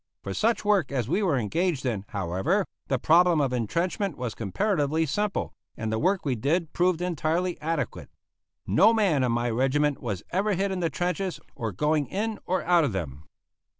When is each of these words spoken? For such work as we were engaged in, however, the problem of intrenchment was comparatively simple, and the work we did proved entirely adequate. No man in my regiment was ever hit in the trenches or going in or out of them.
For 0.23 0.33
such 0.33 0.65
work 0.65 0.91
as 0.91 1.07
we 1.07 1.21
were 1.21 1.37
engaged 1.37 1.85
in, 1.85 2.05
however, 2.07 2.65
the 2.87 2.97
problem 2.97 3.39
of 3.39 3.53
intrenchment 3.53 4.17
was 4.17 4.33
comparatively 4.33 5.05
simple, 5.05 5.53
and 5.77 5.91
the 5.93 5.99
work 5.99 6.25
we 6.25 6.33
did 6.33 6.73
proved 6.73 7.01
entirely 7.03 7.61
adequate. 7.61 8.09
No 8.65 8.95
man 8.95 9.23
in 9.23 9.31
my 9.31 9.51
regiment 9.51 10.01
was 10.01 10.23
ever 10.31 10.53
hit 10.55 10.71
in 10.71 10.79
the 10.79 10.89
trenches 10.89 11.39
or 11.55 11.71
going 11.71 12.07
in 12.07 12.39
or 12.47 12.63
out 12.63 12.83
of 12.83 12.93
them. 12.93 13.25